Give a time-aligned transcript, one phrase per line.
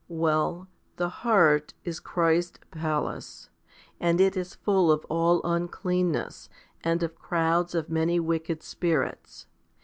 [0.09, 3.51] Well, the heart is Christ's palace,
[3.99, 6.49] and it is full of all uncleanness,
[6.83, 9.45] and of crowds of many wicked spirits.